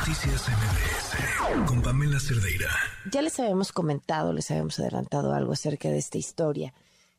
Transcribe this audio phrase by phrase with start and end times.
[0.00, 2.70] Noticias MBS con Pamela Cerdeira.
[3.12, 6.72] Ya les habíamos comentado, les habíamos adelantado algo acerca de esta historia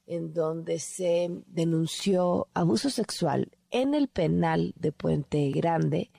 [0.07, 6.09] en donde se denunció abuso sexual en el penal de Puente Grande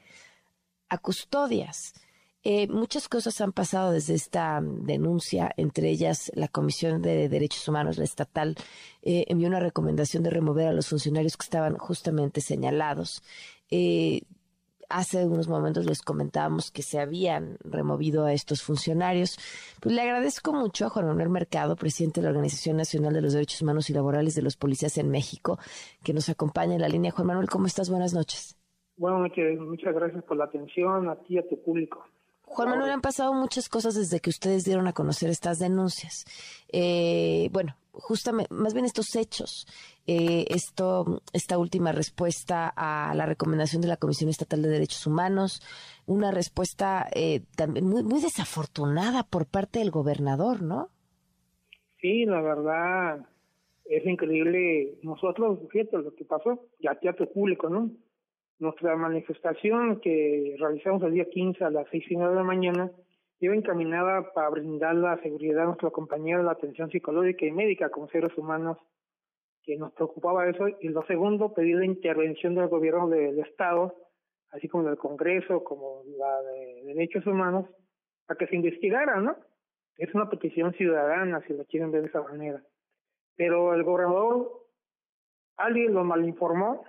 [0.88, 1.94] a custodias.
[2.44, 7.98] Eh, muchas cosas han pasado desde esta denuncia, entre ellas la Comisión de Derechos Humanos,
[7.98, 8.54] la estatal,
[9.02, 13.24] eh, envió una recomendación de remover a los funcionarios que estaban justamente señalados.
[13.68, 14.22] Eh,
[14.88, 19.38] hace unos momentos les comentábamos que se habían removido a estos funcionarios.
[19.80, 23.32] Pues le agradezco mucho a Juan Manuel Mercado, presidente de la Organización Nacional de los
[23.32, 25.58] Derechos Humanos y Laborales de los Policías en México,
[26.04, 27.10] que nos acompaña en la línea.
[27.10, 27.90] Juan Manuel, ¿cómo estás?
[27.90, 28.58] Buenas noches.
[28.96, 32.04] Buenas noches, muchas gracias por la atención a ti y a tu público.
[32.54, 36.26] Juan Manuel, han pasado muchas cosas desde que ustedes dieron a conocer estas denuncias.
[36.70, 39.66] Eh, bueno, justamente, más bien estos hechos,
[40.06, 45.62] eh, esto, esta última respuesta a la recomendación de la Comisión Estatal de Derechos Humanos,
[46.06, 50.90] una respuesta eh, también muy, muy desafortunada por parte del gobernador, ¿no?
[52.02, 53.26] Sí, la verdad
[53.86, 54.98] es increíble.
[55.02, 57.90] Nosotros, fíjate lo que pasó, ya teatro público, ¿no?
[58.62, 62.92] Nuestra manifestación que realizamos el día 15 a las seis y media de la mañana
[63.40, 67.90] iba encaminada para brindar la seguridad a nuestra compañía de la atención psicológica y médica
[67.90, 68.78] como seres humanos,
[69.64, 70.68] que nos preocupaba eso.
[70.80, 73.96] Y lo segundo, pedir la intervención del gobierno del Estado,
[74.52, 77.66] así como del Congreso, como la de Derechos Humanos,
[78.28, 79.34] para que se investigara, ¿no?
[79.96, 82.62] Es una petición ciudadana, si lo quieren ver de esa manera.
[83.34, 84.52] Pero el gobernador,
[85.56, 86.84] alguien lo malinformó,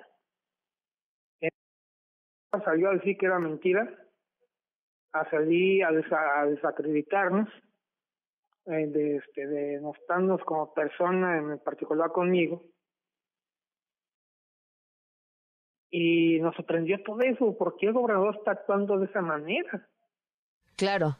[2.61, 3.89] salió a decir que era mentira,
[5.13, 5.91] a salir a,
[6.45, 7.49] desacreditarnos,
[8.65, 12.63] eh, de, este, de mostrarnos como persona, en particular conmigo.
[15.91, 19.87] Y nos sorprendió todo eso, ¿por qué el gobernador está actuando de esa manera?
[20.75, 21.17] Claro.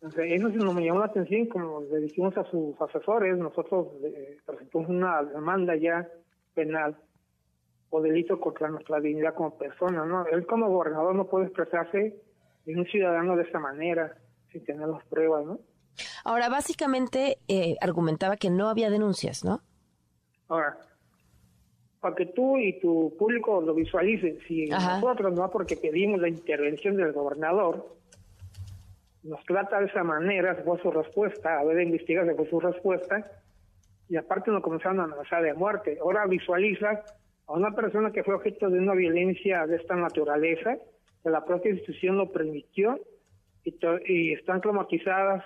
[0.00, 4.88] eso sí nos llamó la atención, como le dijimos a sus asesores, nosotros eh, presentamos
[4.88, 6.08] una demanda ya
[6.54, 6.96] penal
[7.90, 10.26] o delito contra nuestra dignidad como persona, ¿no?
[10.26, 12.16] Él como gobernador no puede expresarse
[12.64, 14.16] de un ciudadano de esa manera,
[14.50, 15.60] sin tener las pruebas, ¿no?
[16.24, 19.62] Ahora, básicamente eh, argumentaba que no había denuncias, ¿no?
[20.48, 20.76] Ahora,
[22.00, 26.96] para que tú y tu público lo visualicen, si nosotros, no porque pedimos la intervención
[26.96, 27.96] del gobernador,
[29.22, 33.28] nos trata de esa manera, fue su respuesta, a ver, investigar, fue su respuesta,
[34.08, 35.98] y aparte nos comenzaron a amenazar de muerte.
[36.00, 37.02] Ahora visualiza
[37.46, 40.76] a una persona que fue objeto de una violencia de esta naturaleza,
[41.22, 43.00] que la propia institución lo permitió
[43.64, 45.44] y, están traumatizadas,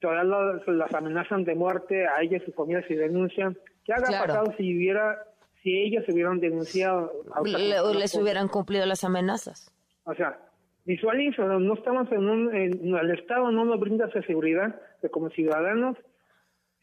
[0.00, 0.24] todavía
[0.66, 3.56] las, amenazan de muerte a ellas y su familia si denuncian.
[3.84, 5.24] ¿Qué haga pasado si hubiera,
[5.62, 7.12] si ellas hubieran denunciado?
[7.36, 9.70] o les hubieran cumplido las amenazas.
[10.04, 10.38] O sea,
[10.84, 15.96] visualiza, no estamos en un, el Estado no nos brinda esa seguridad que como ciudadanos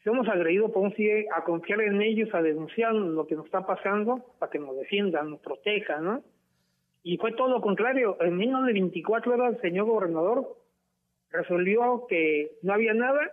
[0.02, 3.64] si hemos agredido, podemos ir a confiar en ellos, a denunciar lo que nos está
[3.64, 6.22] pasando para que nos defiendan, nos protejan, ¿no?
[7.04, 8.16] Y fue todo lo contrario.
[8.20, 10.56] En menos de 24 horas el señor gobernador
[11.30, 13.30] resolvió que no había nada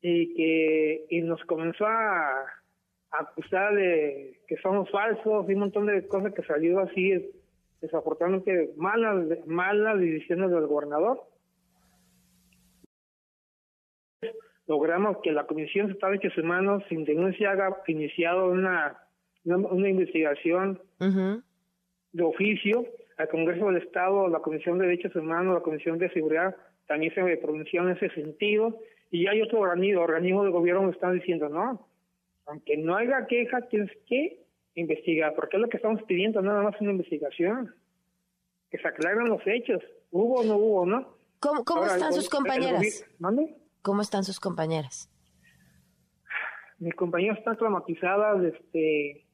[0.00, 2.46] y que y nos comenzó a,
[3.12, 7.28] acusar de que somos falsos y un montón de cosas que salió así
[7.80, 11.20] desafortunadamente malas malas decisiones del gobernador
[14.70, 19.02] logramos que la Comisión Estatal de Derechos Humanos sin denuncia haya iniciado una,
[19.42, 22.86] una, investigación de oficio
[23.18, 26.54] al Congreso del Estado, la Comisión de Derechos Humanos, la Comisión de Seguridad
[26.86, 28.78] también se pronunció en ese sentido
[29.10, 31.88] y hay otro organismo, de gobierno que están diciendo no,
[32.46, 34.38] aunque no haya queja, tienes que
[34.76, 37.74] investigar, porque es lo que estamos pidiendo, nada más una investigación,
[38.70, 39.82] que se aclaren los hechos,
[40.12, 41.16] hubo o no hubo, ¿no?
[41.40, 43.04] ¿Cómo, cómo están sus compañeras?
[43.82, 45.10] ¿Cómo están sus compañeras?
[46.78, 49.26] Mis compañeras están traumatizadas, este,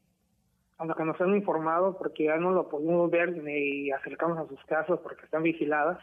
[0.78, 4.48] a lo que nos han informado, porque ya no lo podemos ver ni acercamos a
[4.48, 5.98] sus casas porque están vigiladas.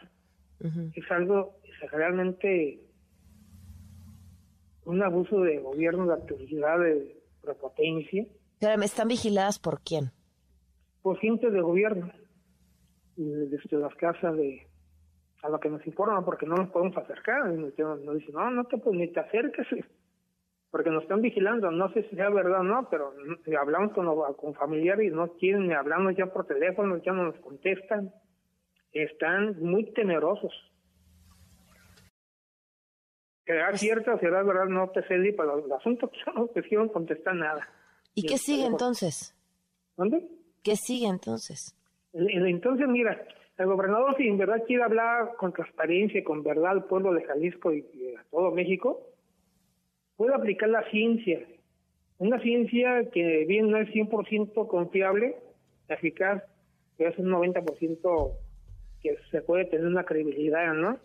[0.94, 2.80] Es algo es realmente
[4.84, 8.26] un abuso de gobierno, de autoridad, de prepotencia.
[8.60, 10.12] Pero están vigiladas por quién?
[11.02, 12.10] Por gente de gobierno,
[13.16, 14.66] desde las casas de
[15.44, 17.46] a lo que nos informan porque no nos podemos acercar.
[17.46, 19.66] Nos, dicen, no, no te, pues, ni te acerques,
[20.70, 21.70] porque nos están vigilando.
[21.70, 23.12] No sé si sea verdad o no, pero
[23.60, 27.36] hablamos con, con familiares y no quieren ni hablamos ya por teléfono, ya no nos
[27.40, 28.12] contestan.
[28.92, 30.52] Están muy temerosos.
[33.44, 37.68] Será cierto, será verdad, no te sé, pero el asunto que no quisieron contestar nada.
[38.14, 39.36] ¿Y, qué sigue entonces?
[39.96, 40.26] ¿Dónde?
[40.62, 41.76] ¿Qué sigue entonces?
[42.14, 43.20] Entonces, mira,
[43.56, 47.22] el gobernador, si en verdad quiere hablar con transparencia y con verdad al pueblo de
[47.24, 47.84] Jalisco y,
[48.18, 49.06] a todo México,
[50.16, 51.40] puede aplicar la ciencia.
[52.18, 55.36] Una ciencia que bien no es 100% confiable,
[55.88, 56.42] eficaz,
[56.96, 58.32] pero es un 90%
[59.00, 60.98] que se puede tener una credibilidad, ¿no?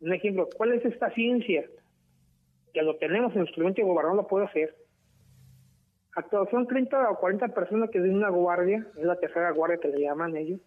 [0.00, 1.64] Un ejemplo, ¿cuál es esta ciencia?
[2.72, 4.76] Que lo tenemos en nuestro mente, el gobernador lo puede hacer.
[6.14, 9.88] Actual, son 30 o 40 personas que de una guardia, es la tercera guardia que
[9.88, 10.60] le llaman ellos,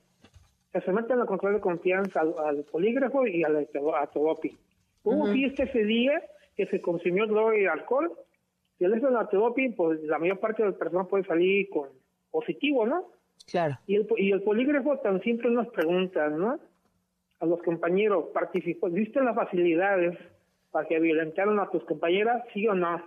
[0.71, 4.55] se someten a control de confianza al, polígrafo y al a Todopi.
[5.03, 6.21] Hubo fiesta ese día
[6.55, 8.11] que se consumió droga y alcohol.
[8.77, 11.89] Si le hacen la Todopi, pues la mayor parte de las personas puede salir con
[12.29, 13.05] positivo, ¿no?
[13.49, 13.79] Claro.
[13.87, 16.59] Y el, y el polígrafo tan simple nos pregunta, ¿no?
[17.39, 20.17] A los compañeros, participó, ¿viste las facilidades
[20.71, 22.43] para que violentaron a tus compañeras?
[22.53, 23.01] ¿Sí o no?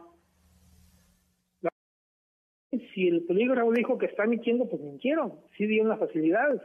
[2.95, 5.35] Si el polígrafo dijo que está mintiendo, pues mintieron.
[5.57, 6.61] Sí dieron las facilidades.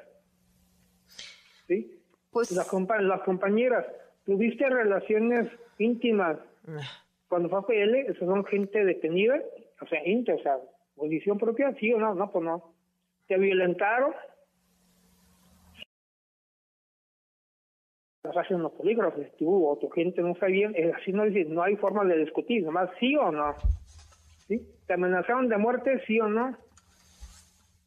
[1.68, 2.00] ¿Sí?
[2.32, 2.72] Pues las,
[3.02, 3.86] las compañeras,
[4.26, 6.38] ¿tuviste relaciones íntimas
[7.28, 8.00] cuando fue a PL?
[8.02, 9.42] Esas son gente detenida,
[9.82, 10.58] o sea, íntima, o sea,
[10.96, 12.74] posición propia, sí o no, no, pues no.
[13.28, 14.14] ¿Te violentaron?
[18.24, 22.04] Las hacen los polígrafos, tú o tu gente no sabía, así no, no hay forma
[22.04, 23.56] de discutir, nomás sí o no.
[24.48, 24.62] ¿Sí?
[24.86, 26.58] ¿Te amenazaron de muerte, sí o no?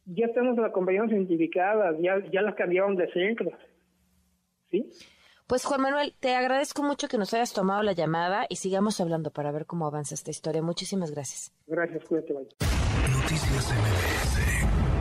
[0.05, 3.11] Ya tenemos las compañeras identificadas, ya, ya las cambiaron de
[5.47, 9.31] Pues Juan Manuel, te agradezco mucho que nos hayas tomado la llamada y sigamos hablando
[9.31, 10.61] para ver cómo avanza esta historia.
[10.61, 11.51] Muchísimas gracias.
[11.67, 15.00] Gracias, cuídate, Noticias MBS